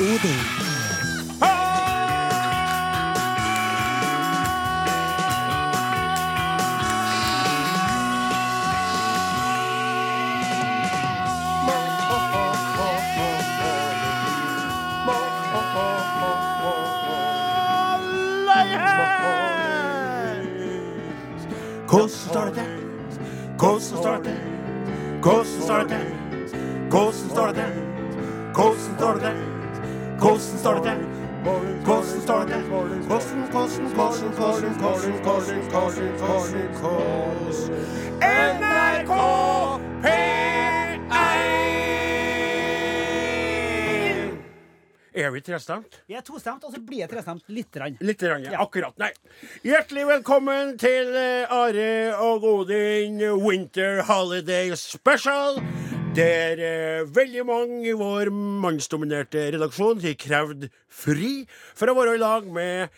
[0.00, 0.67] Eating。
[45.18, 45.96] Er vi trestemt?
[46.06, 47.96] Vi er tostemt, og så blir jeg trestemt lite grann.
[48.06, 48.52] Litt, rann, ja.
[48.54, 48.60] Ja.
[48.62, 48.94] akkurat.
[49.02, 49.08] Nei.
[49.66, 51.88] Hjertelig velkommen til eh, Are
[52.22, 55.58] og Odin Winter Holiday Special.
[56.14, 61.32] Der eh, veldig mange i vår mannsdominerte redaksjon har krevd fri
[61.74, 62.94] for å være i lag med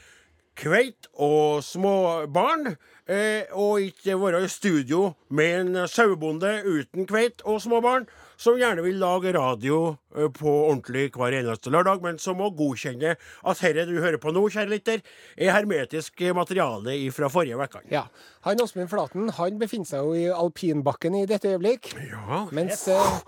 [0.60, 2.74] kveit og små barn.
[3.08, 8.04] Eh, og ikke være i studio med en sauebonde uten kveit og små barn,
[8.40, 9.80] som gjerne vil lage radio
[10.16, 14.32] eh, på ordentlig hver eneste lørdag, men som må godkjenne at herre du hører på
[14.32, 15.04] nå, kjære lytter,
[15.36, 17.84] er hermetisk materiale fra forrige uke.
[17.92, 18.06] Ja.
[18.48, 21.92] Han Åsmund Flaten han befinner seg jo i alpinbakken i dette øyeblikk.
[22.08, 22.46] Ja.
[22.56, 23.20] Mens eh,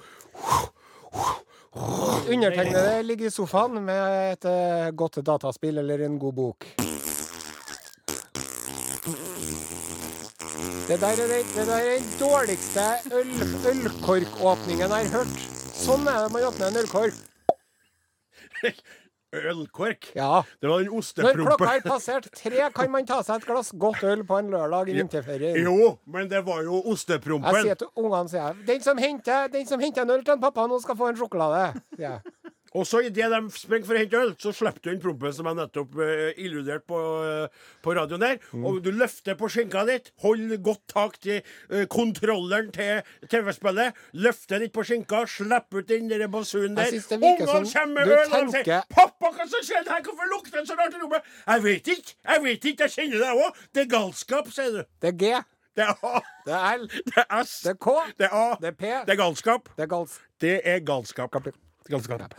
[2.32, 6.72] undertegnede ligger i sofaen med et eh, godt dataspill eller en god bok.
[10.92, 11.28] Det der er
[11.96, 12.80] den, dårligste
[13.16, 13.28] øl,
[13.70, 15.38] ølkorkåpningen jeg har hørt.
[15.72, 17.16] Sånn er det man åpner en ølkork.
[19.32, 20.10] Ølkork.
[20.12, 20.42] Ja.
[20.60, 23.72] Det var den Når klokka er har passert tre, kan man ta seg et glass
[23.72, 25.56] godt øl på en lørdag i vinterferien.
[25.64, 29.64] Jo, men det var jo Jeg sier til ungene sier jeg, den som henter, den
[29.72, 31.72] som henter en øl til en pappa, nå skal få en sjokolade.
[31.96, 32.41] sier jeg.
[32.78, 35.48] Og så idet de springer for å hente øl, så slipper du inn prompen som
[35.48, 38.38] jeg nettopp uh, illuderte på, uh, på radioen der.
[38.52, 38.64] Mm.
[38.68, 43.98] Og du løfter på skinka ditt, hold godt tak til uh, kontrolleren til TV-spillet.
[44.24, 46.92] Løfter litt på skinka, slipper ut den der basunen der.
[46.92, 48.38] Jeg Ungene kommer med du tenker...
[48.38, 50.04] og de sier 'Pappa, hva som skjedde her?
[50.06, 53.18] Hvorfor lukter det så rart i rommet?' 'Jeg vet ikke, jeg vet ikke, jeg kjenner
[53.24, 53.64] det òg.
[53.74, 54.84] Det er galskap', sier du.
[55.02, 55.34] Det er G,
[55.76, 58.56] Det er A, det er L, det er S, det er K, det er A,
[58.60, 59.68] det er P, det er galskap.
[59.76, 60.20] det er gals.
[60.40, 61.54] Det er galskap.
[61.90, 62.34] Galskap.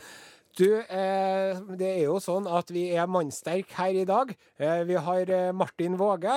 [0.53, 4.35] Du, eh, det er jo sånn at vi er mannsterke her i dag.
[4.61, 6.35] Eh, vi har eh, Martin Våge,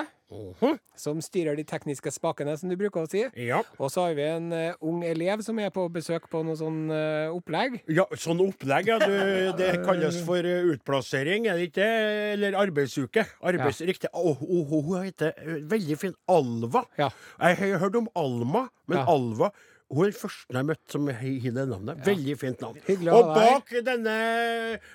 [0.96, 3.20] som styrer de tekniske spakene, som du bruker å si.
[3.44, 3.60] Ja.
[3.76, 4.48] Og så har vi en
[4.80, 6.88] ung elev som er på besøk på noe sånn
[7.30, 7.76] opplegg.
[7.92, 8.96] Ja, sånn opplegg, ja.
[9.04, 11.86] Du, det kalles for utplassering, er det ikke?
[12.32, 13.22] Eller arbeidsuke.
[13.38, 14.10] Arbeids, Riktig.
[14.16, 15.36] Oh, oh, hun heter
[15.68, 16.82] veldig fin Alva.
[16.98, 17.12] Ja.
[17.52, 19.06] Jeg har hørt om Alma, men Ja.
[19.12, 19.52] Alva
[19.90, 21.20] hun er den første jeg møtte som har
[21.56, 22.04] det navnet.
[22.06, 22.78] Veldig fint navn.
[22.86, 24.16] Hyggelig å Og ha deg bak denne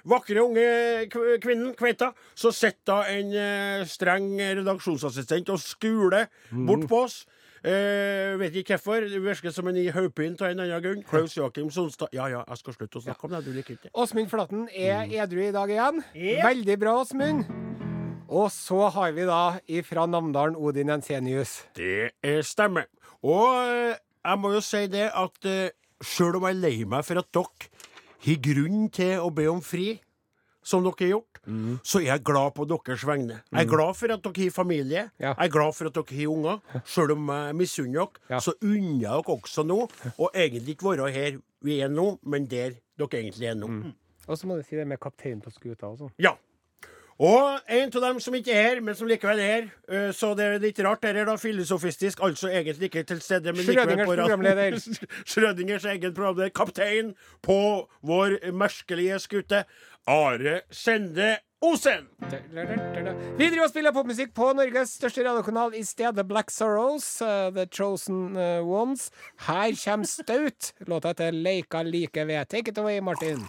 [0.05, 1.07] vakre unge
[1.41, 6.65] kvinnen, Kveita, så sitter en eh, streng redaksjonsassistent og skuler Mhm.
[6.67, 7.25] bort på oss.
[7.63, 9.07] Eh, vet ikke hvorfor.
[9.07, 11.03] Det virker som en i hodepine av en annen grunn.
[11.03, 12.07] Klaus Joakim Sonstad.
[12.11, 13.45] Ja ja, jeg skal slutte å snakke om det.
[13.45, 13.91] Du liker ikke.
[13.93, 15.11] Åsmund Flaten er Mm.
[15.21, 16.03] edru i dag igjen.
[16.43, 17.45] Veldig bra, Åsmund.
[18.29, 21.63] Og så har vi da ifra Namdalen Odin Ensenius.
[21.75, 22.85] Det er stemmer.
[23.23, 25.69] Og eh, jeg må jo si det at uh,
[26.03, 27.69] sjøl om jeg er lei meg for at dere
[28.25, 29.99] har grunn til å be om fri,
[30.63, 31.79] som dere har gjort, Mm.
[31.81, 33.39] så er jeg glad på deres vegne.
[33.49, 35.07] Jeg er glad for at dere har familie.
[35.17, 35.31] Ja.
[35.33, 36.59] Jeg er glad for at dere har unger.
[36.85, 38.37] Sjøl om jeg misunner dere, Ja.
[38.45, 39.79] så unner jeg dere også nå
[40.21, 43.67] å egentlig ikke være her vi er nå, men der dere egentlig er nå.
[43.67, 43.93] Mm.
[44.27, 46.11] Og så må du si det med kapteinen på skuta også.
[46.19, 46.35] Ja.
[47.21, 50.45] Og en av dem som ikke er her, men som likevel er her, så det
[50.47, 54.79] er litt rart, dette da filosofistisk, altså egentlig ikke til stede, men likevel på programleder.
[55.29, 57.13] Schrødingers egen programleder, kaptein
[57.45, 57.59] på
[58.01, 59.61] vår merkelige skute,
[60.09, 62.07] Are Sende Osen.
[63.37, 67.67] Vi driver og spiller popmusikk på Norges største radiokanal i stedet Black Sorrows, uh, The
[67.69, 68.33] Chosen
[68.65, 69.11] Ones.
[69.45, 70.71] Her kommer Staut.
[70.89, 72.49] Låta heter Leika like ved.
[72.49, 73.45] Take it away, Martin.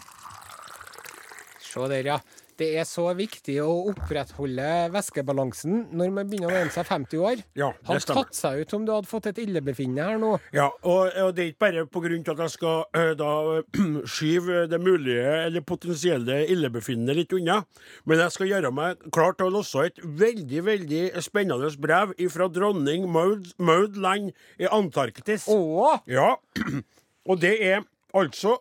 [1.64, 2.20] Se der, ja.
[2.60, 7.40] Det er så viktig å opprettholde væskebalansen når man begynner å nærme seg 50 år.
[7.58, 8.26] Ja, det Hadde stemmer.
[8.28, 10.32] tatt seg ut om du hadde fått et illebefinnende her nå.
[10.54, 13.30] Ja, og, og det er ikke bare til at jeg skal øh, da
[14.14, 17.62] skyve det mulige eller potensielle illebefinnende litt unna,
[18.04, 22.48] men jeg skal gjøre meg klar til å låse et veldig, veldig spennende brev fra
[22.52, 25.48] dronning Maud, Maud land i Antarktis.
[25.48, 25.98] Å!
[26.10, 26.34] Ja,
[27.30, 28.58] og det er altså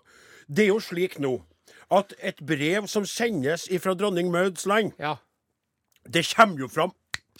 [0.47, 1.38] Det er jo slik nå
[1.91, 5.17] at et brev som sendes fra dronning Mauds land, Ja.
[6.09, 6.91] det kommer jo fram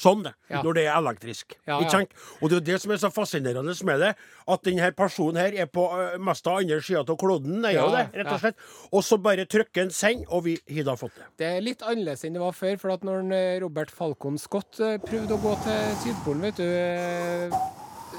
[0.02, 0.62] Sånn det, Ja.
[0.64, 1.54] når det er elektrisk.
[1.68, 1.78] Ja?
[2.42, 4.16] Og det er det som er så fascinerende med det,
[4.48, 7.90] at denne personen her er på uh, mest av andre sida av kloden, er jo
[7.92, 8.56] det, rett og slett.
[8.92, 11.28] Og så bare trykker en send, og vi har da fått det.
[11.38, 14.80] Det er litt annerledes enn det var før, for at når eh, Robert Falcon Scott
[14.80, 17.62] eh, prøvde å gå til Sydpolen, vet du eh,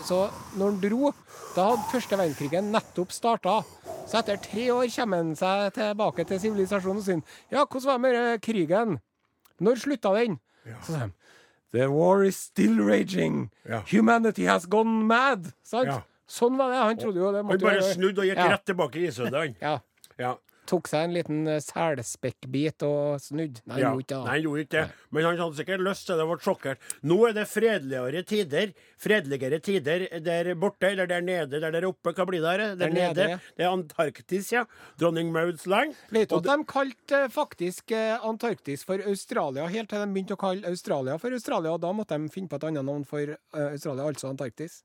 [0.06, 0.22] Så
[0.58, 1.12] når han dro,
[1.56, 3.62] da hadde første verdenskrigen nettopp starta.
[4.06, 7.22] Så etter tre år kommer han seg tilbake til sivilisasjonen sin.
[7.52, 8.98] Ja, hvordan var det med krigen?
[9.62, 10.38] Når slutta den?
[10.82, 11.12] Så sier de
[11.72, 13.46] The war is still raging.
[13.64, 13.78] Ja.
[13.88, 15.46] Humanity has gone mad.
[15.64, 15.88] Sant?
[15.88, 16.02] Ja.
[16.28, 16.80] Sånn var det.
[16.84, 18.48] Han trodde jo det Han bare snudde og gikk Ja.
[18.52, 19.56] rett tilbake i isødet, han.
[19.60, 19.78] Ja.
[20.18, 20.34] Ja.
[20.72, 23.58] Tok seg en liten eh, selspekkbit og snudd.
[23.68, 23.90] Nei, Ja.
[23.90, 24.24] han gjorde ikke det.
[24.24, 24.84] Nei, han gjorde ikke det.
[25.12, 26.86] Men han hadde sikkert lyst til det ble sjokkert.
[27.04, 28.72] Nå er det fredeligere tider.
[29.02, 32.14] Fredeligere tider der borte, eller der nede, der der oppe.
[32.16, 32.48] Hva blir det?
[32.54, 32.58] her?
[32.62, 33.40] Der, Der nede, nede.
[33.58, 34.64] Det er Antarktis, ja.
[34.98, 35.94] Dronning Mauds land.
[36.10, 40.38] Vet du at de kalte eh, faktisk eh, Antarktis for Australia, helt til de begynte
[40.38, 43.36] å kalle Australia for Australia, og da måtte de finne på et annet navn for
[43.52, 44.82] Australia, altså Antarktis.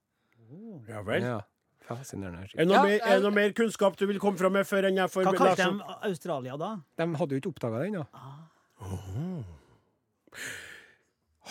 [0.87, 1.23] Ja vel.
[1.23, 1.39] Ja.
[1.87, 4.67] Er det noe, Ja, mer, er det noe mer kunnskap du vil komme fram med
[4.67, 6.71] før enn jeg får Hva kalte de Australia da?
[6.99, 8.03] de hadde jo ikke oppdaga det ennå.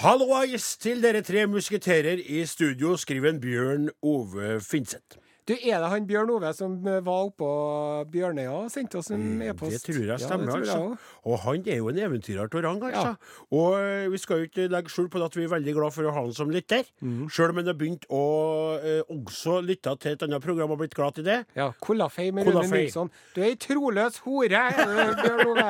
[0.03, 5.17] Hallois til dere tre musketerer i studio, skriver en Bjørn Ove Finseth.
[5.47, 7.49] Du, er det han Bjørn Ove som eh, var oppå
[8.11, 9.71] Bjørnøya og sendte oss en e-post?
[9.71, 11.13] Mm, Det tror jeg stemmer, Ja, tror jeg altså.
[11.31, 13.13] Og han er jo en eventyrer av rang, altså.
[13.55, 16.09] Og eh, vi skal jo ikke legge skjul på at vi er veldig glad for
[16.11, 16.83] å ha han som lytter.
[16.99, 17.29] Mm.
[17.31, 18.23] Sjøl om han har begynt å
[18.81, 21.39] eh, også lytte til et annet program og blitt glad til det.
[21.55, 23.13] Ja, Kollafei med Rune Nilsson.
[23.37, 24.65] Du er ei troløs hore,
[25.23, 25.69] Bjørn Ove.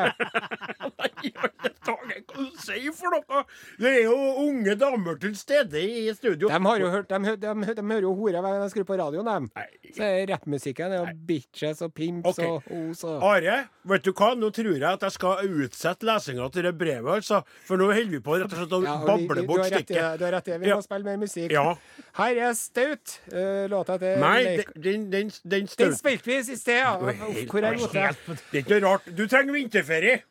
[0.96, 3.44] Nei, i alle dager, hva du sier for noe?
[3.76, 6.48] Det er jo unge damer til stede i studio.
[6.48, 9.50] De hørt, de, de, de hører jo hore hver gang de skrur på radioen, dem.
[9.52, 9.65] Nei.
[9.96, 12.48] Så er rappmusikken er jo bitches og pimps okay.
[12.50, 13.56] og os og Are,
[13.88, 14.32] vet du hva?
[14.38, 17.40] Nå tror jeg at jeg skal utsette lesinga til det brevet, altså.
[17.68, 20.20] For nå holder vi på rett og slett å Ja, bable bort stikket.
[20.20, 20.60] Du har rett det.
[20.62, 21.54] Vi må spille mer musikk.
[21.54, 21.74] Ja.
[22.20, 23.18] Her er Staut.
[23.32, 24.38] Uh, låta til Nei,
[24.74, 26.96] den, den, den, den spilte vi i sted, ja.
[26.98, 28.08] Hvor er rota?
[28.50, 29.12] Det er ikke rart.
[29.16, 30.22] Du trenger vinterferie.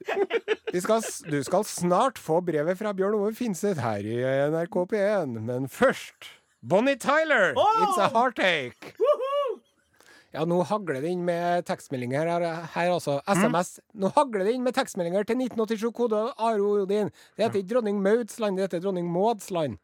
[0.72, 4.20] Vi skal, du skal snart få brevet fra Bjørn Ove Finseth her i
[4.52, 6.30] NRK P1, men først
[6.62, 8.94] Bonnie Tyler, It's a Heartache.
[10.30, 12.44] Ja, nå hagler det inn med tekstmeldinger her,
[12.76, 13.16] her altså.
[13.26, 13.80] SMS.
[13.98, 17.10] Nå hagler det inn med tekstmeldinger til 1987, kode Aro Odin.
[17.34, 19.80] Det heter ikke dronning Mauds land, det heter dronning Mauds land.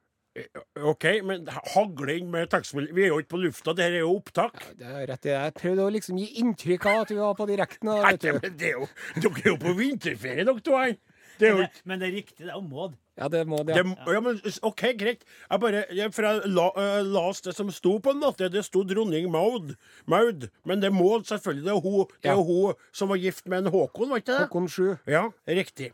[0.84, 4.12] OK, men hagling med tekstmelding Vi er jo ikke på lufta, det her er jo
[4.18, 4.58] opptak.
[4.76, 5.36] Det er rett i det.
[5.36, 7.92] Jeg prøvde å liksom gi inntrykk av at vi var på direkten.
[8.04, 10.76] Nei, men det er jo, dere er jo på vinterferie, dere to.
[10.76, 10.96] her.
[11.38, 12.94] Det er jo Men ikke det, men det er riktig, det er områd.
[13.16, 13.74] Ja, det må det.
[13.76, 14.12] det, Ja.
[14.12, 15.22] ja, men OK, greit.
[15.50, 18.48] Jeg bare jeg, For jeg la, uh, las det som sto, på en måte.
[18.52, 19.74] Det sto dronning Maud.
[20.06, 20.48] Maud.
[20.64, 22.42] Men det er Maud, selvfølgelig Det er hun, det er Ja.
[22.42, 24.38] hun som var gift med en Håkon, var ikke det?
[24.48, 24.96] Håkon 7.
[25.06, 25.92] Ja, riktig.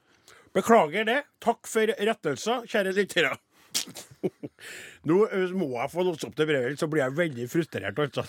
[0.54, 1.22] Beklager det.
[1.40, 3.36] Takk for rettelser, kjære lyttere.
[5.08, 5.16] Nå
[5.58, 7.98] må jeg få låst opp det brevet, så blir jeg veldig frustrert.
[7.98, 8.24] Altså.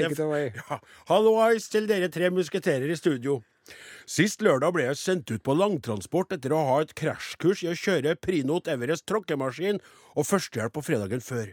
[0.00, 0.08] Ja.
[0.56, 0.80] Ja.
[1.10, 3.40] Hallois til dere tre musketerer i studio.
[4.08, 7.74] Sist lørdag ble jeg sendt ut på langtransport etter å ha et krasjkurs i å
[7.76, 9.76] kjøre Prinot Everest tråkkemaskin
[10.16, 11.50] og førstehjelp på fredagen før.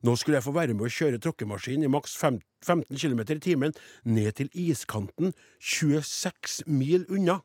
[0.00, 3.76] Nå skulle jeg få være med å kjøre tråkkemaskin i maks 15 km i timen
[4.08, 7.42] ned til iskanten 26 mil unna.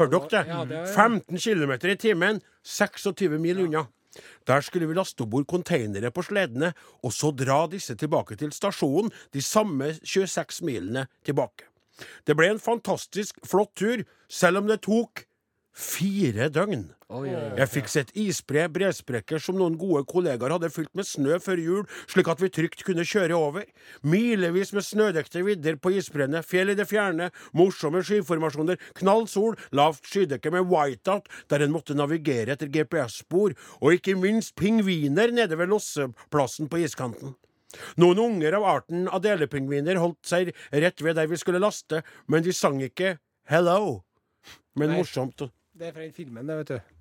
[0.00, 0.42] Hørte dere det?
[0.48, 3.86] Ja, det er- 15 km i timen, 26 mil unna.
[4.48, 6.72] Der skulle vi laste om bord konteinere på sledene,
[7.04, 11.68] og så dra disse tilbake til stasjonen, de samme 26 milene tilbake.
[12.26, 15.24] Det ble en fantastisk flott tur, selv om det tok
[15.76, 16.90] fire døgn.
[17.06, 17.50] Oi, oi, oi.
[17.60, 21.84] Jeg fikk sett isbre, bresprekker som noen gode kollegaer hadde fylt med snø før jul,
[22.10, 23.68] slik at vi trygt kunne kjøre over.
[24.02, 30.02] Milevis med snødekte vidder på isbreene, fjell i det fjerne, morsomme skyformasjoner, knall sol, lavt
[30.10, 35.70] skydekke med whiteout, der en måtte navigere etter GPS-spor, og ikke minst pingviner nede ved
[35.70, 37.36] losseplassen på iskanten.
[38.02, 42.50] Noen unger av arten adelepingviner holdt seg rett ved der vi skulle laste, men de
[42.50, 44.02] sang ikke 'hello'.
[44.74, 44.98] Men Nei.
[44.98, 45.52] morsomt.
[45.76, 46.95] Det er fra den filmen, det, vet du.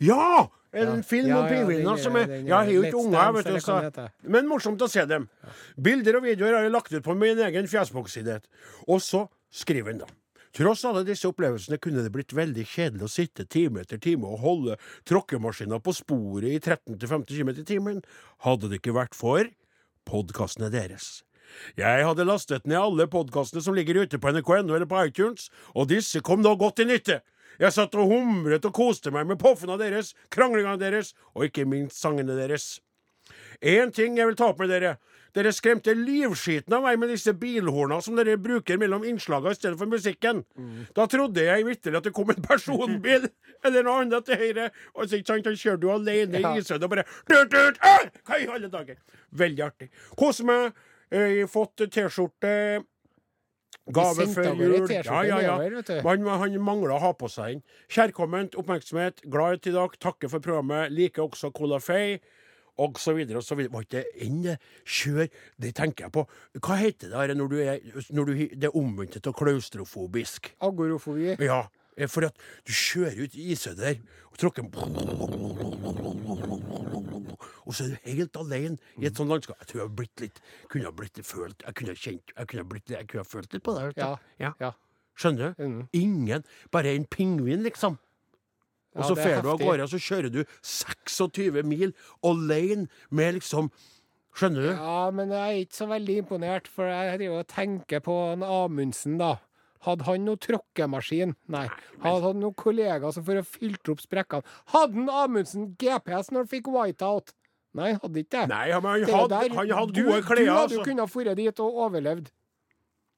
[0.00, 0.48] Ja!
[0.72, 3.56] En film om er- som er Jeg har jo ikke unger, vet du.
[3.58, 4.08] Så.
[4.22, 5.28] Men morsomt å se dem.
[5.76, 8.40] Bilder og videoer har jeg lagt ut på min egen fjesbokside.
[8.86, 10.06] Og så skriver han da.
[10.54, 14.40] Tross alle disse opplevelsene kunne det blitt veldig kjedelig å sitte time etter time og
[14.42, 14.76] holde
[15.06, 18.00] tråkkemaskina på sporet i 13-15 km i timen,
[18.46, 19.46] hadde det ikke vært for
[20.06, 21.22] podkastene deres.
[21.78, 25.88] Jeg hadde lastet ned alle podkastene som ligger ute på nrk.no eller på iTunes, og
[25.90, 27.20] disse kom nå godt til nytte.
[27.60, 32.00] Jeg satt og humret og koste meg med poffene deres, kranglingene deres, og ikke minst
[32.00, 32.78] sangene deres.
[33.60, 34.94] Én ting jeg vil ta opp med dere.
[35.36, 39.78] Dere skremte livskiten av meg med disse bilhorna som dere bruker mellom innslagene i stedet
[39.78, 40.40] for musikken.
[40.96, 43.28] Da trodde jeg vitterlig at det kom en personbil
[43.68, 44.70] eller noe annet til høyre.
[44.96, 46.54] Og så ikke sant, han kjører du alene Ja.
[46.56, 48.08] i isødet og bare dut, dut, ah!
[48.26, 48.98] Hva i alle dager?
[49.44, 49.90] Veldig artig.
[50.18, 50.72] Kos meg.
[51.14, 52.56] Jeg har fått T-skjorte.
[53.94, 54.90] Gave før jul.
[54.90, 55.56] Ja, ja, ja.
[55.60, 56.02] nedover.
[56.06, 57.64] Man, han mangler å ha på seg den.
[57.92, 62.18] Kjærkomment, oppmerksomhet, glad i dag, takker for programmet, liker også Cola Fay.
[62.80, 63.74] Og så videre og så videre.
[63.74, 64.54] Var ikke det enn det?
[64.88, 65.26] Kjør
[65.60, 66.24] Det tenker jeg på.
[66.64, 67.82] Hva heter det her når du er
[68.16, 70.54] når du, Det er omvendt av klaustrofobisk.
[70.64, 71.34] Agorofobi.
[71.44, 71.66] Ja,
[72.00, 74.66] eh, for at du kjører ut i isødet der og tråkker
[77.66, 79.58] Og så er du helt alene i et sånt landskap.
[79.60, 80.40] Jeg tror jeg har blitt litt
[80.72, 83.30] Kunne ha blitt følt Jeg kunne ha kjent Jeg kunne ha, blitt, jeg kunne ha
[83.30, 83.90] følt litt på det.
[84.00, 84.14] Ja.
[84.40, 84.52] ja.
[84.60, 84.72] Ja.
[85.20, 85.64] Skjønner du?
[85.64, 85.82] Mm.
[85.92, 86.46] Ingen.
[86.72, 87.98] Bare en pingvin, liksom.
[88.96, 91.92] Og så er fer du av gårde, og så kjører du 26 mil
[92.26, 93.70] alene med liksom
[94.30, 94.70] Skjønner du?
[94.70, 98.44] Ja, men jeg er ikke så veldig imponert, for jeg driver og tenker på en
[98.46, 99.32] Amundsen, da.
[99.86, 101.34] Hadde han noe tråkkemaskin?
[101.48, 101.66] Nei.
[102.04, 104.44] Hadde han noen kollegaer som for å fylte opp sprekkene?
[104.74, 107.32] Hadde han Amundsen GPS når han fikk whiteout?
[107.78, 108.48] Nei, hadde ikke det.
[108.50, 110.42] Nei, men han hadde, han hadde du, gode klær.
[110.42, 110.86] Du hadde jo Altså.
[110.90, 112.30] kunnet dra dit og overlevd.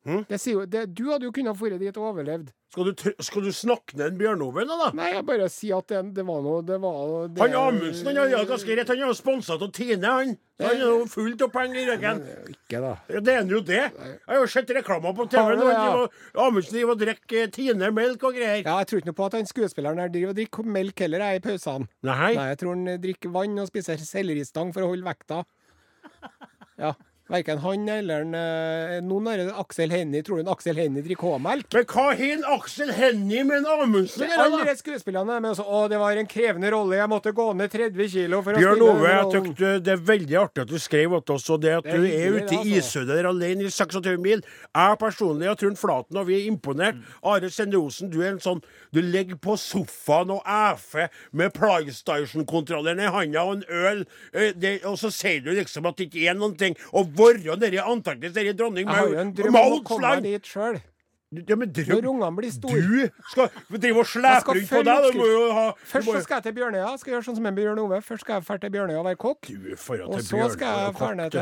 [0.02, 0.24] Hm?
[0.26, 2.48] Det sier jo, det, du hadde jo kunnet dra dit og overlevd.
[2.72, 4.86] Skal, du, skal du snakke ned en Bjørnove nå, da?
[4.96, 8.32] Nei, jeg bare sier at det, det var noe det var, det, Han Amundsen han
[8.32, 8.88] har ganske rett.
[8.90, 10.32] Han er jo sponsa av Tine, han.
[10.56, 12.22] Så han er jo fullt av penger i ryggen.
[12.54, 12.94] Ikke, da.
[13.12, 13.82] Ja, Det er han jo det.
[13.92, 15.52] Jeg har jo sett reklamer på TV.
[15.52, 16.08] Han ja?
[16.46, 18.64] Amundsen driver og drikker Tine melk og greier.
[18.64, 21.26] Ja, jeg tror ikke noe på at han skuespilleren her driver og drikker melk heller,
[21.28, 21.90] jeg, i pausene.
[22.08, 22.32] Nei.
[22.40, 25.44] Nei, jeg tror han drikker vann og spiser selleristang for å holde vekta.
[26.80, 26.96] Ja.
[27.30, 30.22] Verken han eller en, eh, noen er det Aksel Hennie.
[30.26, 31.68] Tror du en Aksel Hennie drikker H-melk?
[31.72, 35.82] Men hva har Aksel Hennie med en Amundsen å gjøre, Alle skuespillerne er med Å,
[35.88, 36.98] det var en krevende rolle.
[36.98, 40.38] Jeg måtte gå ned 30 kilo for å Bjørn Ove, jeg tykte det er veldig
[40.42, 42.58] artig at du skrev til oss, og det at Det er du er ute i
[42.58, 42.78] altså.
[42.82, 44.42] isødet der alene i 26 mil.
[44.74, 46.98] Jeg personlig og Trond Flaten, og vi er imponert.
[47.22, 48.62] Are Sende Osen, du er en sånn
[48.92, 54.84] Du ligger på sofaen og æfer med PlayStation-kontrolleren i handa og en øl, eh, det,
[54.84, 56.76] og så sier du liksom at det ikke er noen ting.
[56.92, 60.14] Å være nede i Antarktis, i Dronning Jeg har jo en drøm om å komme
[60.24, 60.80] dit sjøl.
[61.32, 62.80] Ja, men Når drøm ungene blir store.
[62.82, 63.48] Du skal
[63.80, 65.20] drive og slepe rundt på deg.
[65.56, 66.90] Ha Først må skal jeg til Bjørnøya.
[67.00, 68.00] Skal gjøre sånn som en Bjørn Ove.
[68.04, 69.48] Først skal jeg dra til Bjørnøya og være kokk.
[69.48, 71.40] At Og så skal jeg dra ned til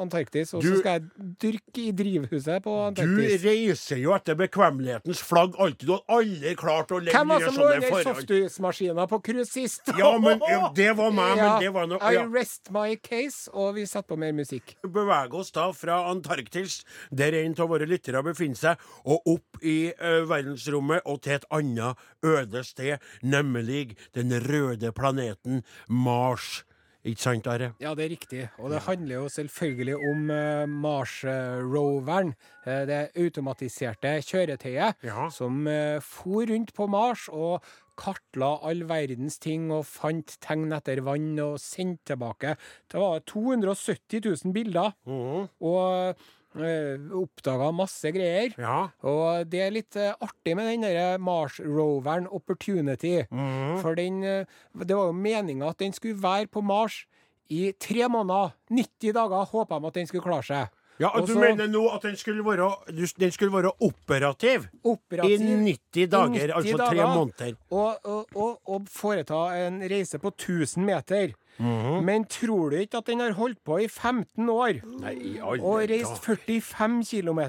[0.00, 3.42] Antarktis, og Du- så skal jeg dyrke i drivhuset på Antarktis.
[3.42, 5.86] Du reiser jo etter bekvemmelighetens flagg alltid.
[5.86, 8.16] Du har aldri klart å legge Hvem var som lå under forhold.
[8.26, 9.82] softismaskina på cruise sist?
[9.96, 13.48] Ja, men ja, det var meg, Ja, men det var noe I rest my case,
[13.54, 14.74] og vi setter på mer musikk.
[14.82, 16.82] Beveger oss da fra Antarktis,
[17.14, 21.44] der en av våre lyttere befinner seg, og opp i eh, verdensrommet og til et
[21.50, 26.64] annet øde sted, nemlig den røde planeten Mars.
[27.04, 27.70] Ikke sant, Are?
[27.80, 28.42] Ja, det er riktig.
[28.58, 32.34] Og det handler jo selvfølgelig om uh, Mars-roveren.
[32.66, 35.28] eh, det automatiserte kjøretøyet Ja.
[35.30, 37.64] som uh, for rundt på Mars og
[37.96, 42.56] kartla all verdens ting og fant tegn etter vann og sendte tilbake.
[42.92, 45.48] Det var 270 000 bilder, Mhm.
[45.60, 46.16] og
[46.56, 48.54] oppdaga masse greier.
[48.58, 48.88] Ja.
[49.06, 53.22] Og det er litt eh, artig med den der Mars-roveren Opportunity.
[53.30, 53.78] Mm.
[53.82, 57.04] For den eh, Det var jo meninga at den skulle være på Mars
[57.50, 58.52] i tre måneder.
[58.70, 60.76] 90 dager håpa de at den skulle klare seg.
[61.00, 64.66] Ja, Og Du mener nå at den skulle være, den skulle være operativ?
[64.84, 67.14] Operativ I 90 dager, 90 altså tre dager.
[67.14, 67.54] måneder.
[67.70, 71.32] og, og, og, og foreta en reise på 1000 meter.
[71.60, 72.04] Mhm.
[72.06, 74.80] Men tror du ikke at den har holdt på i 15 år?
[75.02, 77.40] Nei, Og reist 45 km.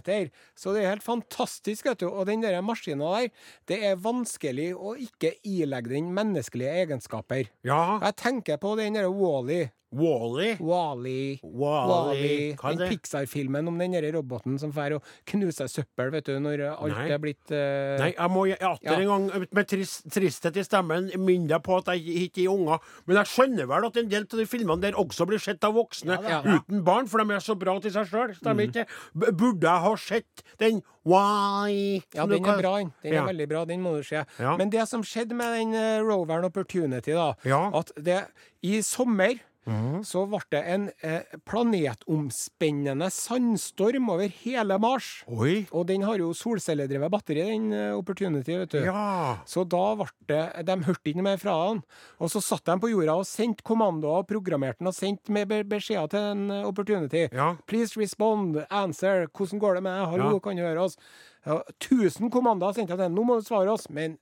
[0.56, 2.10] Så det er helt fantastisk, vet du.
[2.10, 3.30] Og den der maskina der,
[3.68, 7.48] det er vanskelig å ikke ilegge den menneskelige egenskaper.
[7.63, 8.00] Ja.
[8.03, 9.70] Jeg tenker på den der Wally.
[9.91, 10.55] Wally.
[10.60, 11.39] Wally.
[11.43, 12.55] Wally.
[12.55, 12.83] Den?
[12.89, 17.07] Pixar-filmen om den roboten som drar og knuser søppel, vet du, når alt Nei.
[17.12, 17.98] er blitt uh...
[18.00, 18.95] Nei, jeg må atter Ja.
[18.95, 22.79] en gang med trist, tristhet i stemmen minne deg på at jeg ikke er unger.
[23.05, 25.75] Men jeg skjønner vel at en del av de filmene der også blir sett av
[25.75, 26.55] voksne Ja, ja.
[26.62, 28.36] uten barn, for de er så bra til seg sjøl.
[28.39, 28.88] Stemmer ikke?
[29.13, 32.00] Burde jeg ha sett den Why?
[32.13, 32.75] Ja, den er bra.
[32.77, 33.65] Den Den er veldig bra.
[33.65, 34.24] Den må du se.
[34.39, 37.31] Men det som skjedde med den uh, roveren Opportunity, da,
[37.74, 38.19] at det
[38.62, 39.39] i sommer
[39.70, 40.00] Mhm.
[40.03, 45.24] så ble det en eh, planetomspennende sandstorm over hele Mars.
[45.30, 45.68] Oi.
[45.72, 48.80] Og den har jo solcelledrevet batteri, den eh, Opportunity, vet du.
[48.88, 49.38] Ja.
[49.46, 51.84] Så da ble det De hørte ikke mer fra han.
[52.20, 55.53] Og så satt de på jorda og sendte kommandoer og programmerte den og sendte med
[55.70, 57.27] beskjeder til en eh, Opportunity.
[57.32, 57.51] Ja.
[57.70, 60.39] Please respond, answer, hvordan går det med deg, hallo, Ja.
[60.39, 60.98] kan du høre oss?
[61.46, 63.88] Ja, tusen kommandoer sendte jeg til den, nå må du svare oss.
[63.89, 64.18] Men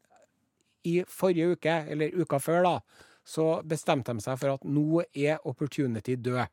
[0.88, 2.79] i forrige uke, eller uka før, da,
[3.29, 6.48] så bestemte de seg for at nå er Opportunity død.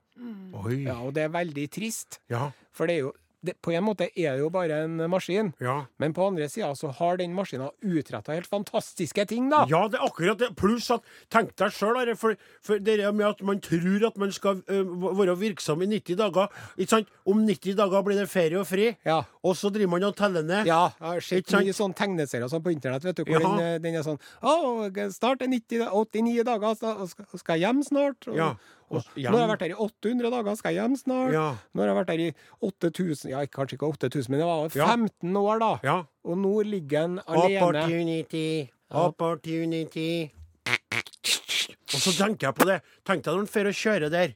[0.57, 0.83] Oi.
[0.85, 2.21] Ja, og det er veldig trist.
[2.33, 2.51] Ja.
[2.77, 3.13] For det er jo,
[3.45, 5.53] det, på en måte er det jo bare en maskin.
[5.63, 5.85] Ja.
[5.99, 9.65] Men på andre sida så har den maskina utretta helt fantastiske ting, da.
[9.71, 10.49] Ja, det er akkurat det.
[10.59, 14.63] Pluss at Tenk deg sjøl, for, for det med at man tror at man skal
[14.69, 14.81] ø,
[15.21, 16.49] være virksom i 90 dager.
[16.77, 17.13] Ikke sant?
[17.27, 19.21] Om 90 dager blir det ferie og fri, Ja.
[19.45, 20.67] og så driver man og teller ned.
[20.67, 23.57] Ja, jeg har sett mye sånne tegneserier sånn på internett, vet du, hvor Ja.
[23.57, 28.27] den, den er sånn Å, snart er 90, 89 dager, så skal jeg hjem snart?
[28.29, 28.55] Og, Ja,
[28.91, 29.33] og og.
[29.33, 31.33] Nå har jeg vært her i 800 dager, skal jeg hjem snart?
[31.35, 31.47] Ja.
[31.75, 32.29] Nå har jeg vært her i
[32.69, 34.87] 8000 Ja, kanskje ikke 8000, men det var Ja.
[34.95, 35.71] 15 år, da.
[35.83, 35.97] Ja.
[36.25, 37.63] Og nå ligger han alene.
[37.63, 40.31] Opportunity, opportunity.
[40.67, 42.81] Og så tenker jeg på det.
[43.07, 44.35] Tenk deg når han drar å kjøre der,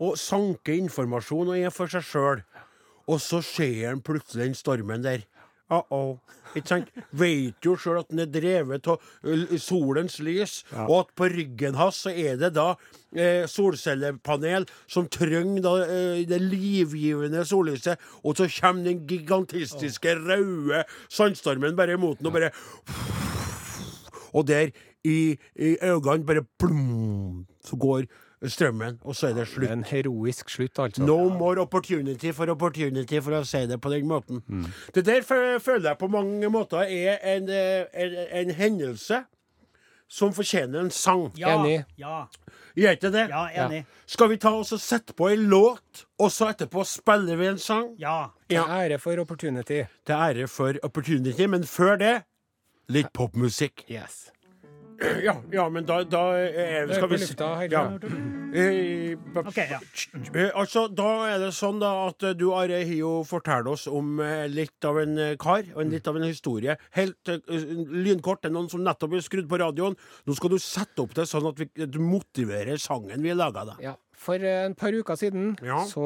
[0.00, 2.42] og sanker informasjon og er for seg sjøl,
[3.06, 5.24] og så ser han plutselig den stormen der.
[5.66, 6.18] Uh-oh.
[6.54, 6.90] Ikke sant?
[7.18, 9.02] Vet jo sjøl at den er drevet av
[9.60, 12.68] solens lys, og at på ryggen hans så er det da
[13.18, 20.84] eh, solcellepanel som trenger da eh, det livgivende sollyset, og så kommer den gigantistiske røde
[21.10, 22.52] sandstormen bare imot den, og bare
[24.36, 24.70] Og der
[25.04, 28.06] i, i øynene bare plum, så går
[28.44, 29.70] strømmen, og så er det slutt.
[29.70, 31.04] en heroisk slutt, altså.
[31.06, 34.42] No more opportunity for opportunity, for å si det på den måten.
[34.48, 34.66] Mm.
[34.94, 39.24] Det der føler jeg på mange måter er en, eh, en, en hendelse
[40.08, 41.32] som fortjener en sang.
[41.38, 41.56] Ja.
[41.56, 41.84] Enig.
[41.98, 42.26] Ja.
[42.76, 43.24] Gjør ikke det?
[43.32, 43.84] Ja, enig.
[44.06, 47.58] Skal vi ta oss og sette på en låt, og så etterpå spiller vi en
[47.58, 47.94] sang?
[47.98, 48.28] Ja.
[48.48, 49.82] Til ære for Opportunity.
[50.06, 52.14] Til ære for opportunity, men før det
[52.92, 53.86] litt popmusikk.
[53.90, 54.28] Yes.
[55.22, 56.54] Ja, ja, men da, da er,
[56.86, 57.82] er skal vi lufta, ja.
[58.56, 59.80] Eh, ba- ja.
[60.32, 63.86] Eh, Altså, Da er det sånn da at eh, du, Are, har jo fortalt oss
[63.90, 66.78] om eh, litt av en eh, kar og en litt av en historie.
[66.96, 67.42] Helt eh,
[68.06, 68.40] lynkort.
[68.42, 69.98] Det er noen som nettopp har skrudd på radioen.
[70.26, 73.66] Nå skal du sette opp det sånn at vi, du motiverer sangen vi laga.
[73.82, 75.84] Ja, For eh, en par uker siden Ja.
[75.86, 76.02] så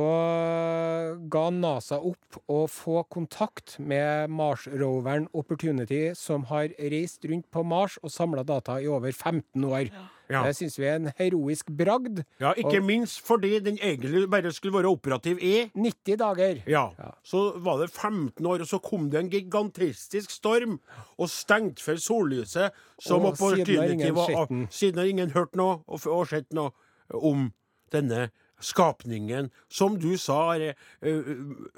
[1.33, 7.97] ga NASA opp å få kontakt med Mars-roveren Opportunity, som har reist rundt på Mars
[8.05, 9.89] og samla data i over 15 år.
[10.31, 10.45] Ja.
[10.47, 12.21] Det syns vi er en heroisk bragd.
[12.39, 16.63] Ja, Ikke Og- minst fordi den egentlig bare skulle være operativ i 90 dager.
[16.69, 16.91] Ja.
[17.25, 20.79] Så var det 15 år, og så kom det en gigantistisk storm
[21.19, 22.71] og stengte for sollyset.
[23.01, 24.69] Som Og siden har opportunity ingen var.
[24.71, 26.71] Siden har ingen hørt noe og, og sett noe
[27.13, 27.53] om
[27.91, 31.31] denne skapningen, som du sa, er, uh,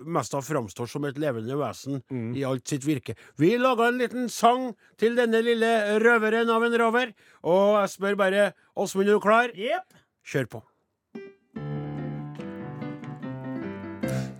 [0.03, 2.35] mest av framstår som et levende vesen Mm.
[2.37, 3.15] i alt sitt virke.
[3.39, 8.17] Vi laga en liten sang til denne lille røveren av en rover, og jeg spør
[8.17, 9.55] bare Åsmund, er du klar?
[9.55, 9.95] Yep.
[10.27, 10.63] Kjør på.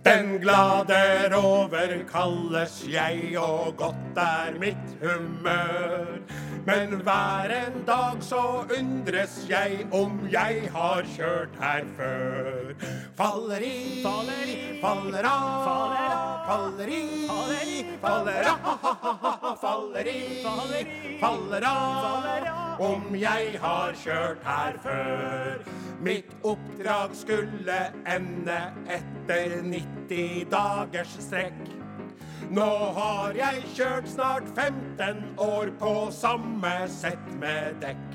[0.03, 6.19] Den glade rover kalles jeg, og godt er mitt humør.
[6.67, 12.75] Men hver en dag så undres jeg om jeg har kjørt her før.
[13.15, 15.63] Faller i, Faller i, faller av,
[16.51, 18.59] faller i, faller i, faller av,
[19.63, 20.19] Faller i,
[21.23, 22.72] faller av.
[22.79, 25.63] Om jeg har kjørt her før.
[26.03, 27.77] Mitt oppdrag skulle
[28.09, 28.57] ende
[28.91, 31.61] etter 90 dagers strekk.
[32.53, 38.09] Nå har jeg kjørt snart 15 år på samme sett med dekk.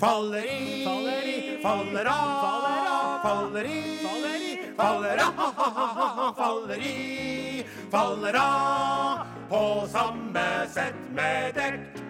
[0.00, 6.88] Faller i, Faller i, faller av, faller av, faller i, faller i, faller av, faller
[6.88, 12.03] i, faller av på samme sett med dekk.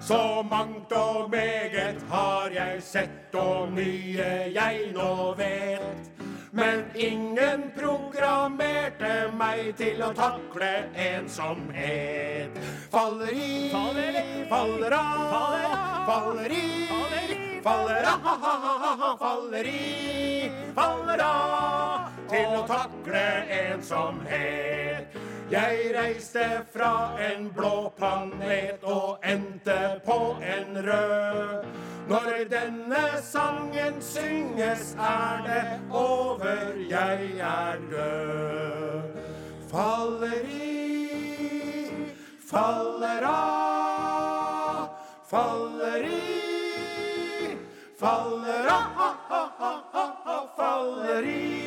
[0.00, 6.08] Så mangt og meget har jeg sett, og mye jeg nå vet.
[6.52, 12.56] Men ingen programmerte meg til å takle ensomhet.
[12.90, 15.36] Faller i, Faller i, faller av,
[16.08, 16.64] faller i,
[17.62, 23.26] faller av, faller i, faller av til å takle
[23.60, 25.19] ensomhet.
[25.50, 31.64] Jeg reiste fra en blå planet og endte på en rød.
[32.06, 39.18] Når denne sangen synges, er det over, jeg er død.
[39.72, 42.04] Faller i,
[42.50, 44.86] faller av,
[45.30, 47.56] faller i,
[47.98, 51.59] faller av, faller i,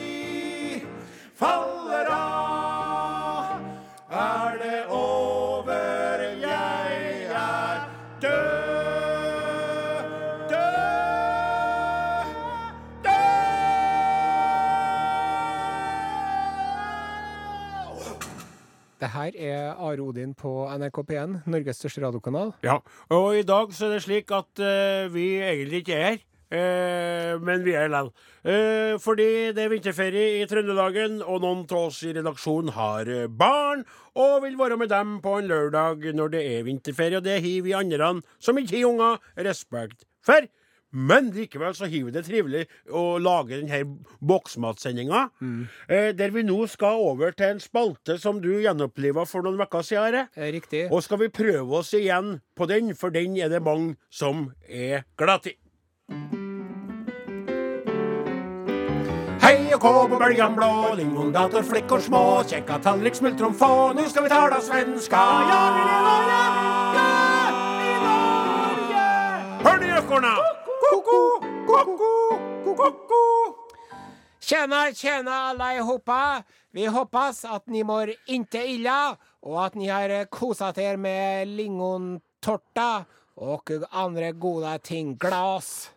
[19.13, 22.53] her er Are Odin på NRK P1, Norges største radiokanal.
[22.65, 22.79] Ja,
[23.13, 26.21] og i dag så er det slik at uh, vi egentlig ikke er her.
[26.53, 28.11] Uh, men vi er likevel.
[28.45, 33.29] Uh, fordi det er vinterferie i Trøndelagen, og noen av oss i redaksjonen har eh,
[33.29, 33.81] barn
[34.19, 37.17] og vil være med dem på en lørdag når det er vinterferie.
[37.17, 40.45] Og det har vi andre som ikke har unger, respekt for.
[40.93, 43.79] Men likevel så har vi det trivelig å lage denne
[44.21, 45.23] boksmatsendinga.
[45.89, 49.81] Eh, der vi nå skal over til en spalte som du gjenoppliva for noen uker
[49.81, 50.29] siden.
[50.37, 50.85] Eh, Riktig.
[50.93, 55.07] Og skal vi prøve oss igjen på den, for den er det mange som er
[55.17, 55.57] glad i.
[59.43, 64.23] Hei og kå på bølgan blå, lingondator, flickor små, kjekka tallrik, smultrom få, nu skal
[64.27, 66.43] vi tala svenska, ja, vi lever, ja,
[66.95, 67.07] ja,
[67.89, 69.07] i Norge!
[69.65, 70.35] Hør ni ekorna!
[70.93, 72.11] Ko-ko, ko-ko,
[72.77, 73.21] ko-ko.
[74.37, 76.43] Tjena, tjena allihopa!
[76.71, 81.49] Vi hoppas at ni mår inte illa og at ni har eh, kosat er med
[81.49, 83.05] lingontorta
[83.41, 85.15] og andre goda ting.
[85.17, 85.89] Glas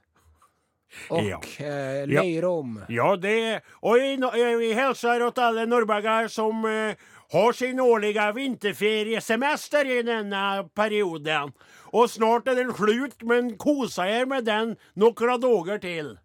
[1.11, 1.40] Og Ja.
[1.61, 2.80] eh, löjrom.
[2.88, 4.16] Ja, det Og vi,
[4.56, 6.96] vi hälsar åt alle norrbaggar som eh,
[7.32, 10.44] har sin årlige vinterferiesemester i denne
[10.76, 11.54] perioden.
[11.92, 16.16] Og snart er den slutt, men kosa jeg med den noen dager til.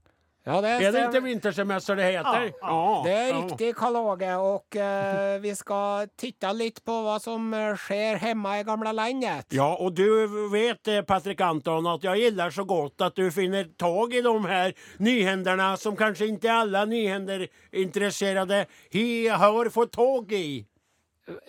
[0.42, 2.48] Ja, det er det ikke vintersemester det heter?
[2.50, 2.78] Ja.
[3.06, 4.32] Det er riktig, Karl Åge.
[4.42, 9.54] Og eh, vi skal titte litt på hva som skjer hjemme hemma i gamle landet.
[9.54, 10.08] Ja, og du
[10.50, 14.34] vet Patrick Patrik Anton at jeg gillar så godt at du finner tag i de
[14.50, 18.66] her nyhenderne som kanskje ikke alle nyhenderinteresserte
[19.30, 20.66] har fått tag i.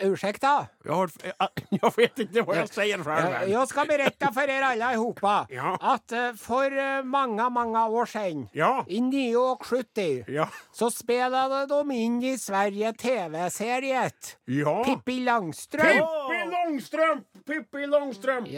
[0.05, 0.67] Ursäkta?
[0.85, 1.49] Jeg har, eh,
[1.83, 5.77] jag vet ikke hva jeg sier Eh, Jeg skal berette berätta dere alle allihopa Ja.
[5.81, 6.71] at for
[7.03, 8.85] mange, mange många, många år siden, Ja.
[8.87, 10.47] i 79, Ja.
[10.73, 14.83] så spilte de inn i Sverige tv-seriet Ja.
[14.85, 16.03] Pippi Langstrøm!
[16.29, 17.25] Pippi Langstrøm!
[17.47, 18.49] Pippi Långstrump!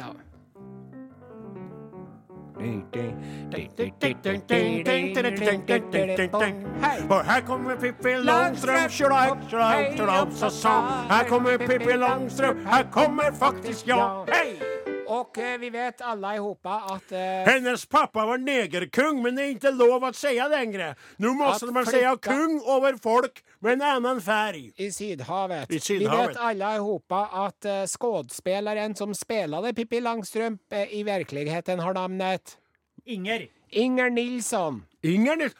[7.08, 7.22] Ja.
[7.22, 13.32] her kommer Pippi Langstrøm, tjolahopp, tjolahopp, tjolahopp, så sa Her kommer Pippi Langstrøm, her kommer
[13.32, 14.24] faktisk ja.
[14.28, 14.74] Hei!
[15.06, 19.70] Och eh, vi vet allihopa att eh, Hennes pappa var negerkung, men det är inte
[19.70, 20.94] lov att säga längre.
[21.16, 24.72] Nu måste man säga kung över folk med en annen färg.
[24.76, 25.70] i Sydhavet.
[25.72, 26.28] I Sydhavet.
[26.28, 32.58] Vi vet allihopa at uh, skådespelaren som spelade Pippi Langstrømpe, uh, i verkligheten har namnet
[33.04, 33.46] Inger.
[33.70, 34.82] Inger Nilsson.
[35.02, 35.56] Inger Nils-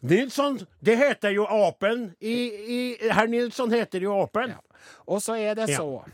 [0.00, 2.08] Nilsson, det heter jo apen.
[2.20, 2.32] I,
[2.76, 4.52] i, herr Nilsson heter jo apen.
[5.06, 5.76] Og så er det Ja.
[5.76, 6.02] så.
[6.06, 6.12] Ja.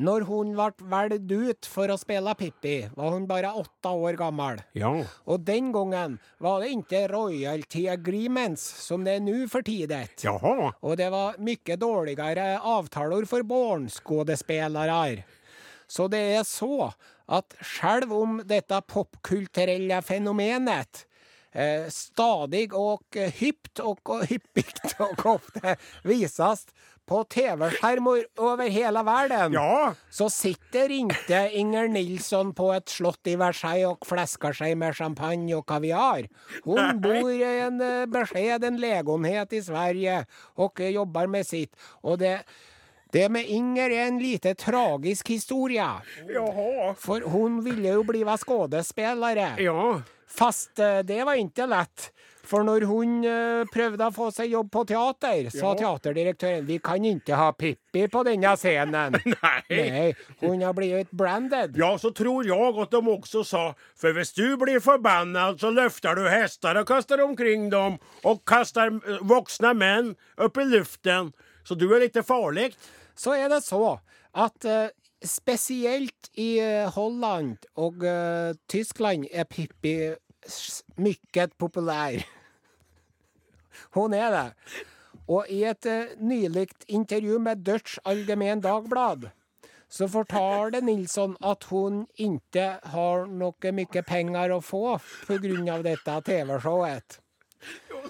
[0.00, 4.62] När hun ble valgt ut for å spille Pippi var hun bare åtte år gammel.
[4.72, 4.94] Ja.
[5.28, 9.60] Og den gangen var det ikke royalty agreements som det er nå for.
[9.60, 10.70] Jaha.
[10.80, 15.26] Og det var mye dårligere avtaler for barneskuespillere.
[15.84, 16.88] Så det er så
[17.28, 21.04] at selv om dette popkulturelle fenomenet
[21.52, 24.64] eh, stadig og hypt og hyppig
[24.96, 25.76] og ofte
[26.08, 26.64] visas
[27.10, 29.94] på tv-skärmar over hele verden, Ja.
[30.10, 35.56] så sitter ikke Inger Nilsson på et slott i Versailles og flesker seg med champagne
[35.58, 36.28] og kaviar.
[36.64, 38.30] Hun bor i en beskjeden
[38.70, 40.24] beskeden lägenhet i Sverige
[40.56, 41.72] og jobber med sitt.
[42.04, 42.44] Og det,
[43.12, 45.86] det med Inger er en lite tragisk historie.
[46.30, 46.94] Jaha.
[46.94, 49.56] For hun ville jo bli skådespelare.
[49.58, 50.02] Ja.
[50.30, 52.12] Fast eh, det var ikke lätt.
[52.50, 53.10] För når hun
[53.70, 58.22] prøvde å få seg jobb på teater sa teaterdirektøren vi kan ikke ha Pippi på
[58.26, 59.14] denne scenen.
[59.36, 59.60] Nei.
[59.70, 60.06] Nei
[60.40, 61.78] hun har blitt branded.
[61.78, 63.62] Ja, så tror jeg at de også sa,
[63.94, 68.96] for hvis du blir forbanna, så løfter du hester og kaster omkring dem og kaster
[69.22, 71.30] voksne menn opp i luften.
[71.62, 72.72] Så du er litt farlig.
[73.14, 74.00] Så er det så
[74.34, 80.16] at spesielt speciellt i eh, Holland og eh, Tyskland er Pippi mye
[80.96, 81.52] mycket
[83.92, 84.26] populär.
[84.26, 84.52] er det.
[85.28, 89.30] Og i et uh, nylig intervju med Dutch Allgemein Dagblad
[89.90, 95.82] så fortalte Nilsson at hun ikke har noe mye penger å få på dette av
[95.82, 97.18] detta tv-showet.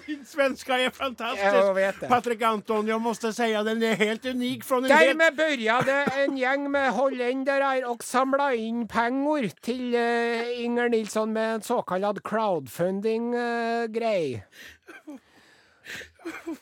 [0.05, 2.07] Din svenska är fantastisk.
[2.07, 4.89] Patrik Anton, jag måste säga den är helt unik från en.
[4.89, 11.55] Därmed började en gäng med holländare och samla in pengar till eh, Inger Nilsson med
[11.55, 14.45] en så kallad crowdfunding-grej.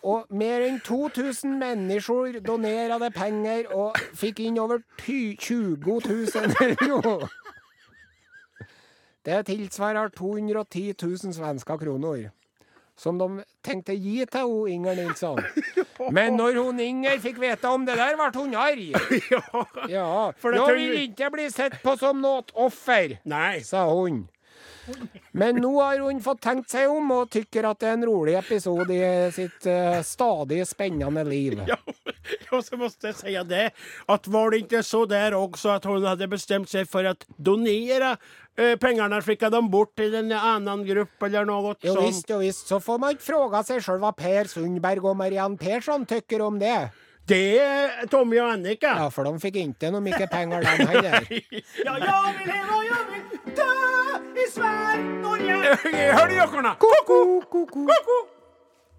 [0.02, 7.28] Och mer enn 2000 mennesker donerte penger og fikk inn over ty- 20 000 euro.
[9.26, 12.30] Det tilsvarer 210 000 svenske kroner.
[13.00, 15.40] Som de tenkte gi til hun, Inger Nilsson.
[16.12, 18.82] Men når hun Inger fikk vite om det der, ble hun arg.
[19.32, 19.64] Ja.
[19.88, 20.08] Ja.
[20.56, 23.60] Nå vil ikke bli sett på som noe offer, Nei.
[23.64, 24.26] sa hun.
[25.32, 28.36] Men nå har hun fått tenkt seg om, og tykker at det er en rolig
[28.40, 31.60] episode i sitt uh, stadig spennende liv.
[31.70, 31.78] Ja,
[32.56, 33.66] og så måtte jeg si det,
[34.10, 38.16] at var det ikke så der også at hun hadde bestemt seg for å donere
[38.60, 42.68] eh, pengene, fikk dem bort til en annen gruppe eller noe Jo visst, jo visst,
[42.72, 46.60] så får man ikke fråga seg sjøl hva Per Sundberg og Mariann Persson tykker om
[46.62, 46.90] det.
[47.30, 48.96] Det er Tommy og Annika.
[49.04, 51.28] Ja, for de fikk ikke noe mye penger, de heller.
[51.86, 53.68] Ja, jeg vil leve og jeg vil dø
[54.34, 55.60] i Sverige.
[56.18, 56.72] Hør de jokkerne!
[56.82, 57.20] Ko-ko,
[57.52, 57.86] ko-ko.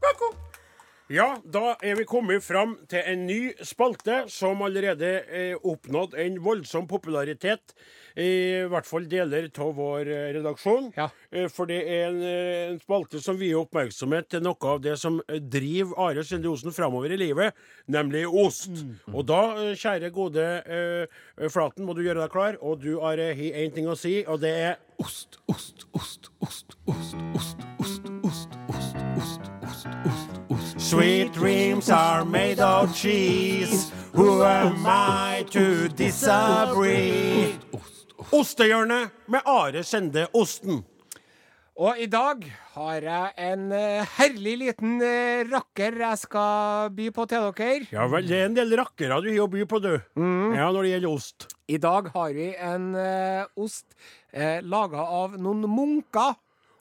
[0.05, 0.31] Ko-ko!
[1.11, 6.38] Ja, da er vi kommet fram til en ny spalte som allerede har oppnådd en
[6.45, 7.75] voldsom popularitet.
[8.16, 10.90] I hvert fall deler av vår eh, redaksjon.
[10.96, 11.09] Ja.
[11.31, 14.96] Eh, for det er en, eh, en spalte som vier oppmerksomhet til noe av det
[15.01, 17.57] som eh, driver Are Sende Osen framover i livet,
[17.90, 18.85] nemlig ost.
[19.12, 22.59] Og da, eh, kjære gode uh, Flaten, må du gjøre deg klar.
[22.61, 26.75] Og du, Are, har én ting å si, og det er Ost, ost, ost, ost,
[26.87, 30.81] ost, ost, ost, ost, ost, ost, ost, ost, ost.
[30.81, 33.90] Sweet dreams are made of cheese.
[34.12, 37.57] Who am I to disagree?
[38.31, 40.85] Ostehjørnet med Are Sende Osten.
[41.81, 42.45] Og i dag
[42.77, 47.88] har jeg en eh, herlig liten eh, rakker jeg skal by på til dere.
[47.90, 49.90] Ja vel, det er en del rakkere du har å by på, du.
[50.14, 51.49] Ja, når det gjelder ost.
[51.66, 56.38] I dag har vi en eh, ost uh, laga av noen munker.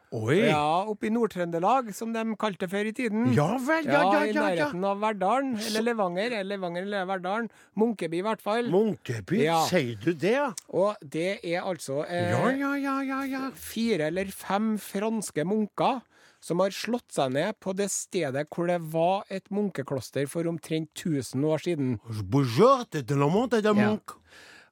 [0.09, 0.39] Oi.
[0.47, 3.27] Ja, oppe i Nord-Trøndelag, som de kalte det før i tiden.
[3.37, 5.51] Ja vel, ja, ja, ja, ja I nærheten av Verdalen.
[5.67, 6.31] Eller Levanger.
[6.39, 7.49] Eller Levanger eller Verdalen.
[7.77, 8.71] Munkeby, i hvert fall.
[8.73, 9.59] Munkeby, Ja.
[9.69, 10.39] sier du det?
[10.73, 13.43] Og det er altså eh, Ja, ja, ja, ja, ja.
[13.53, 16.01] fire eller fem franske munker
[16.41, 20.89] som har slått seg ned på det stedet hvor det var et munkekloster for omtrent
[20.95, 21.99] 1000 år siden.
[22.23, 23.97] Bonjour, er de la monte de Ja.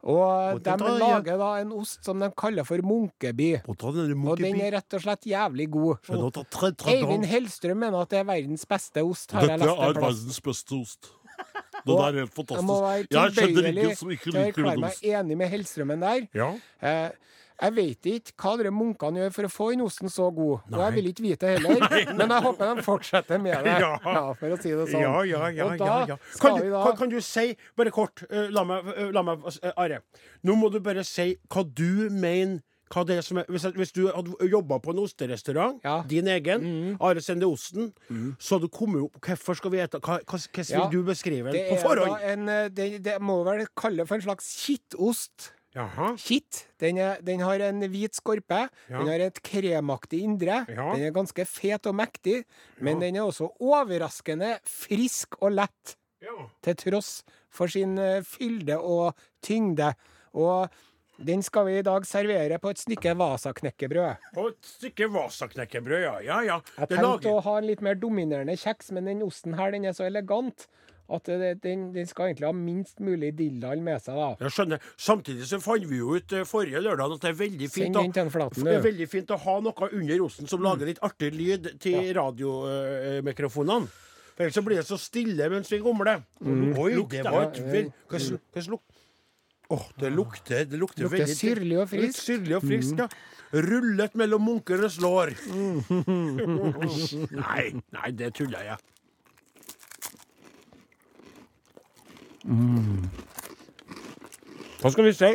[0.03, 0.99] Og de tar jeg.
[1.01, 3.61] lager da en ost som de kaller for Munkeby.
[3.67, 5.97] Og den den er rett og slett jævlig god.
[6.87, 7.25] Eivind.
[7.25, 11.13] Hellstrøm mener at det er verdens beste ost, har Dette er verdens beste ost.
[11.87, 13.11] Det der er helt Jeg må være fantastisk.
[13.11, 15.09] Jeg kjenner ingen som ikke liker å liker Jeg den osten.
[15.19, 16.27] enig med Hellstrømmen der.
[16.33, 16.49] Ja.
[16.81, 17.09] Eh,
[17.57, 20.75] jeg vet ikke hva dere munkene gjør for å få den osten så god, og
[20.75, 20.81] Nei.
[20.85, 23.75] jeg vil ikke vite det heller, men jeg håper de fortsetter med det.
[23.87, 24.21] Ja.
[24.37, 25.01] for å si det sånn.
[25.01, 26.17] Ja, ja, ja, og da ja, ja.
[26.41, 29.41] Kan, du, da kan, kan du si, bare kort, uh, la meg, uh, la meg
[29.49, 30.03] uh, Are.
[30.45, 32.59] Nå må du bare si hva du mener
[32.93, 35.97] hva det er som er, hvis, hvis du hadde jobba på en osterestaurant, Ja.
[36.07, 37.89] din egen, Are Sende Osten,
[38.39, 40.85] så hadde du kommet opp Hvorfor skal vi ete Hva, hva, hvordan Ja.
[40.93, 42.21] du beskrive den på forhånd?
[42.23, 45.49] en Det, det må vel kalle for en slags kittost.
[45.77, 46.09] Jaha.
[46.21, 46.63] Kitt.
[46.81, 48.63] Den, er, den har en hvit skorpe.
[48.89, 48.97] Ja.
[48.97, 50.63] Den har et kremaktig indre.
[50.69, 50.89] Ja.
[50.95, 52.41] Den er ganske fet og mektig,
[52.81, 55.95] men den er også overraskende frisk og lett.
[56.17, 56.33] Ja.
[56.65, 57.19] til tross
[57.53, 59.13] for sin eh, fylde og
[59.45, 59.91] tyngde.
[60.33, 60.65] Og
[61.17, 64.25] den skal vi i dag servere på et stykke Vasaknekkebrød.
[64.35, 66.15] På et stykke Vasa-knekkebrød, ja.
[66.25, 66.57] Ja, ja.
[66.77, 69.97] Jeg tenkte å ha en litt mer dominerende kjeks, men den osten her den er
[69.97, 70.67] så elegant
[71.09, 71.29] at
[71.63, 74.15] den, den skal egentlig ha minst mulig dildal med seg.
[74.19, 74.29] da.
[74.43, 74.81] Jeg skjønner.
[74.99, 78.03] Samtidig så fant vi jo ut eh, forrige lørdag at det er veldig fint, å-
[78.13, 81.69] den flaten, er veldig fint å ha noe under osten som lager litt artig lyd
[81.79, 83.87] til radiomikrofonene.
[84.37, 86.19] For ellers så blir det så stille mens vi gomler.
[86.45, 87.87] Oi, det var et vel...
[88.11, 88.83] Hva sl- hva slukt...
[89.73, 92.21] Åh, det lukter, det lukter, Lukter veldig syrlig og Litt friskt.
[92.23, 93.07] Syrlig og friskt, ja.
[93.51, 95.33] Rullet mellom munkenes lår.
[97.31, 97.65] nei,
[97.95, 98.77] nei, det tuller jeg.
[104.77, 105.31] Hva skal vi si?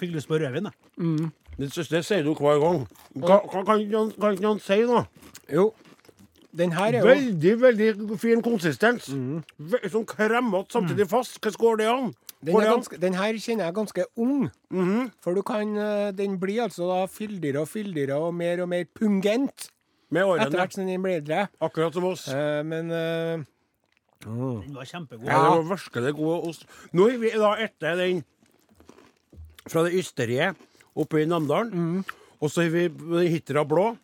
[0.00, 1.30] Fikk lyst på rødvin, jeg.
[1.54, 2.82] Det, det sier du hver gang.
[3.14, 3.86] Hva kan, kan,
[4.18, 5.06] kan ikke noen si noe?
[5.52, 5.70] Jo.
[6.54, 9.08] Den her er jo Veldig, veldig fin konsistens.
[9.58, 11.38] Ve sånn kremmete samtidig fast.
[11.40, 12.12] Hvordan går det an?
[12.44, 14.48] den, er ganske, den her kjenner jeg ganske ung.
[15.24, 18.84] For du kan eh, Den blir altså da fyldigere og fyldigere og mer og mer
[18.94, 19.70] pungent
[20.10, 20.58] Med etter årene.
[20.60, 21.48] hvert som den blir eldre.
[21.64, 22.26] Akkurat som oss.
[22.28, 23.44] Eh, men eh,
[24.24, 25.26] Den var kjempegod.
[25.28, 26.66] Ja, det var virkelig god ost.
[26.92, 28.24] Nå har vi da etter den
[29.68, 30.56] fra det ysteriet
[30.94, 32.04] oppe i Namdalen.
[32.40, 33.94] Og så har vi den Hitra blå.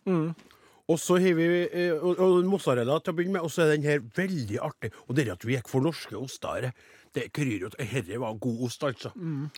[0.91, 3.45] Og så har vi eh, og, og mozzarella til å begynne med.
[3.45, 4.91] Og så er den her veldig artig.
[5.07, 6.71] Og det er at vi gikk for norske oster.
[7.15, 9.11] Det kryr jo Dette var god ost, altså.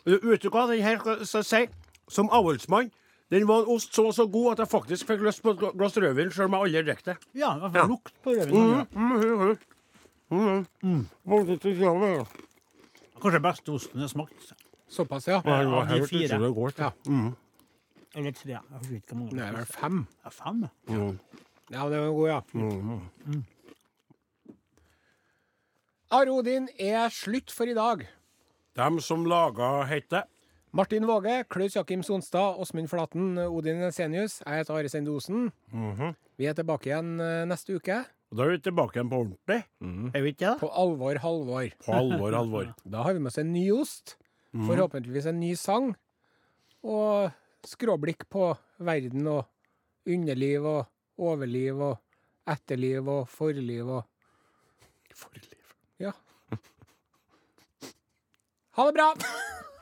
[0.06, 1.64] Vet du hva den her skal si?
[2.12, 2.92] Som avholdsmann.
[3.34, 5.62] Den var en ost som var så god at jeg faktisk fikk lyst på et
[5.74, 7.16] glass rødvin, sjøl om jeg aldri drikker det.
[7.40, 9.58] Ja, jeg får lukt på rødvin.
[10.34, 11.02] Mm.
[13.24, 14.54] Kanskje beste osten jeg har smakt.
[14.88, 15.42] såpass, ja.
[15.46, 16.36] Ja, ja de fire.
[16.36, 16.80] utrolig godt.
[16.80, 16.92] Ja.
[18.14, 18.52] Eller tre.
[18.52, 19.32] Jeg husker ikke hvor mange.
[19.40, 20.08] Det er vel fem.
[20.24, 20.66] Ja, fem.
[20.90, 21.08] Ja.
[21.74, 22.40] Ja, det var god, ja.
[26.14, 28.06] Are Odin er slutt for i dag.
[28.78, 30.30] Dem som laga heter
[30.74, 34.40] Martin Våge, Klaus Jakim Sonstad, Åsmund Flaten, Odin Ensenius.
[34.42, 35.52] Jeg heter Are Sendosen.
[36.42, 38.00] Vi er tilbake igjen eh, neste uke.
[38.34, 39.60] Og da er vi tilbake igjen på ordentlig.
[40.18, 40.56] Er vi ikke det?
[40.64, 41.68] På alvor, halvor.
[41.86, 42.72] På alvor, halvor.
[42.96, 44.16] Da har vi med oss en ny ost.
[44.54, 45.92] Forhåpentligvis en ny sang.
[46.82, 47.30] Og
[47.70, 48.50] skråblikk på
[48.82, 49.46] verden og
[50.10, 54.10] underliv og overliv og etterliv og forliv og
[55.14, 55.74] Forliv.
[56.02, 56.10] Ja.
[58.74, 59.12] Ha det bra!